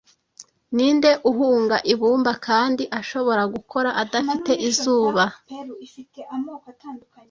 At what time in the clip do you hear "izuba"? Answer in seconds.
4.69-5.23